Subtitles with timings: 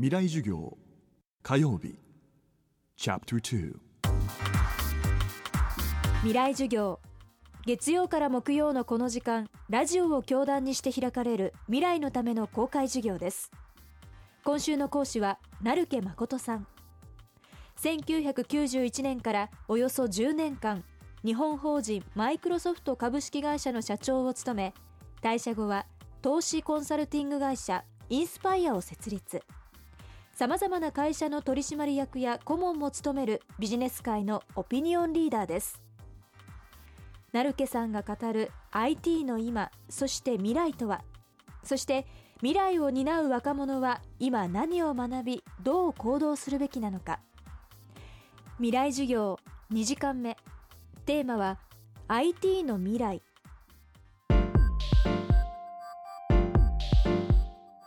[0.00, 0.78] 未来授業。
[1.42, 1.98] 火曜日。
[2.96, 3.74] チャプター
[6.18, 7.00] 未来授業。
[7.66, 13.50] 月曜から木曜のこの時間ラジオを教壇にして開かれる未来のための公開授業です。
[14.44, 16.68] 今週の講師は成家誠さん。
[17.82, 20.84] 1991年からおよそ10年間
[21.24, 24.74] 日本法人マイクロソフト株式会社の社長を務め
[25.22, 25.86] 退社後は
[26.22, 29.42] 投資コンサルティング会社インスパイアを設立。
[30.38, 35.82] さまざまな会社の取締役や顧問も務めるビジネス界のオピニオンリーダーです。
[37.32, 41.02] 成家さんが語る IT の今そして未来とは。
[41.64, 42.06] そして
[42.36, 47.18] 未来を担う若者は今何を学びどう行動するべきなのか。
[48.58, 49.40] 未来授業
[49.72, 50.36] 2時間目。
[51.04, 51.58] テーマは
[52.06, 53.22] IT の未来。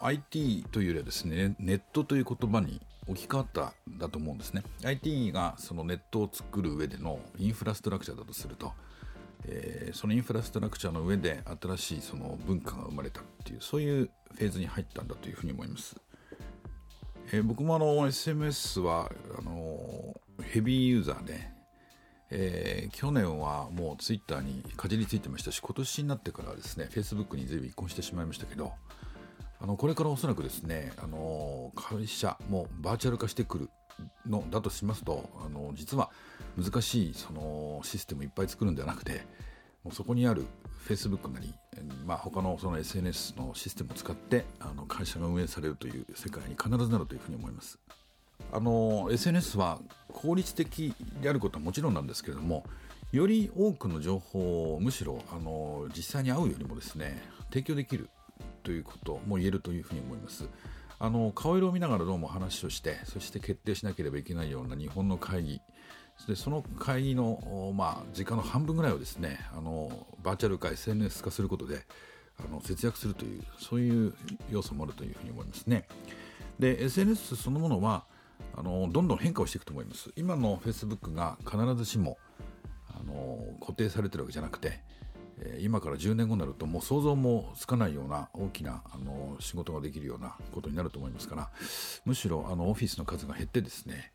[0.00, 4.62] IT というよりはですねネットという言葉に置き換わったんだと思うんですね。
[4.84, 8.72] IT がそのネットを作る上でのインフラストラクチャーだとすると、
[9.46, 15.96] えー、そのインフラストラクチャーの上で新しいその文化が生まれたっていうそういうフェーズに入ったんだというふうに思います、
[17.32, 21.58] えー、僕もあの SMS はあのヘビーユーザーで
[22.30, 28.72] えー、去年はもうツイッターにかじりついてましたし今年になってからはですねフェイスブックに随分移行してしまいましたけど
[29.60, 33.70] あのこれからおそらくですねあの会社もバーチャル化してくる
[34.26, 36.10] のだとしますとあの実は
[36.56, 39.24] 難しいそのシステムいっぱい作るんではなくて
[39.84, 40.44] もうそこにある
[40.88, 41.52] Facebook なり、
[42.06, 47.78] まあ、他のその SNS のシステムを使ってあの会社が運営されるという世界に必ずなるというふうに思います。
[48.52, 52.64] あの SNS は効率的であることはもちろんなんですけれども
[53.10, 57.20] より多くの情報をむしろあの実際に会うよりもですね
[57.50, 58.08] 提供できる
[58.62, 60.48] ということも言えるというふうに思います。
[61.00, 65.60] あの顔色を見ながらどうも話をしてそして決定しなければいけないような日本の会議
[66.26, 71.86] でその会議の、まあ、時間の半分ぐらいをですねあのバーチャル化 SNS 化することで
[72.44, 74.14] あの節約するというそういう
[74.50, 75.86] 要素もあるというふうに思いますね。
[76.58, 78.04] で SNS そのものは
[78.56, 80.10] あのどんどん変化をしていくと思います。
[80.16, 82.18] 今の Facebook が必ずしも
[82.88, 84.80] あの固定されてるわけじゃなくて
[85.60, 91.50] 今から10年後になるともう想像もつかないような大きなあの仕事ができるようなことになると思いますから
[92.04, 94.12] むしろあのオフィスの数が減ってですね、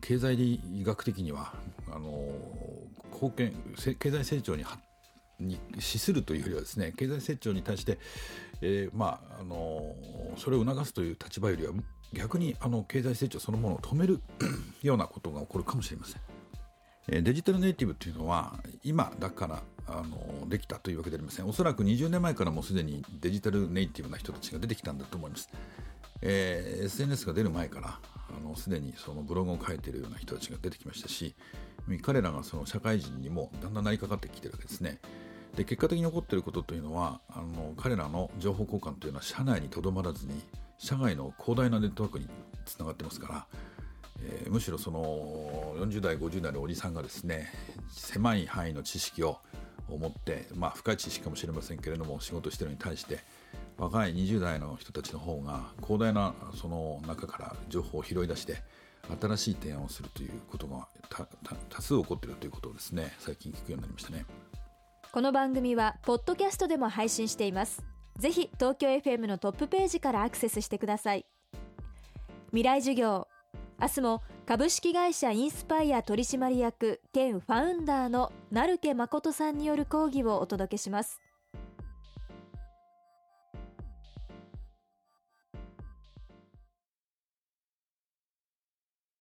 [0.00, 1.54] 経済医学的には
[1.90, 2.28] あの
[3.12, 3.52] 貢献
[3.98, 4.64] 経済成長に
[5.40, 7.98] に資するというよりはですね経済成長に対して、
[8.60, 9.94] えー、まああの
[10.36, 11.72] それを促すという立場よりは
[12.12, 14.20] 逆にあの経済成長そのものを止める
[14.82, 16.31] ようなことが起こるかもしれません。
[17.08, 21.48] デジタルネイティブというのは今だからあのできたというわけではありません。
[21.48, 25.50] おそらく20年前からもうすでにデジタルネイティブな人たちが出てきたんだと思います、
[26.20, 27.98] えー、SNS が出る前から
[28.30, 31.34] あのすでにそのブログを書いているような人たちが出てきましたし
[32.02, 35.00] 彼らがその社会人にもだんだんなりかかってきてるわけですね。
[35.56, 40.40] で結果的に起こっていることというのはあの彼らの情報交換というのは社内にとどまらずに
[40.78, 42.28] 社外の広大なネットワークに
[42.64, 43.46] つながってますから
[44.24, 45.00] えー、むしろその
[45.76, 47.52] 40代50代のおじさんがですね
[47.90, 49.38] 狭い範囲の知識を
[49.88, 53.20] 持って、まあ、深い知識かもしれませんけれども仕事してるに対して
[53.78, 58.62] 若い20代の人たちの方が広大なその中から情報を拾い出して
[59.20, 60.86] 新しい提案をするということが
[61.68, 64.24] 多数起こっているということをですね最近聞くようになりましたね。
[65.10, 67.82] この番組はポッドキャストでも配信しています。
[68.18, 71.26] ぜひ東京 FM のトップページからアクセスしてください。
[72.48, 73.26] 未来授業
[73.82, 81.20] 明日も株式会社インスパイア取締役兼ファウンダーの成家誠さんによる講義をお届けします。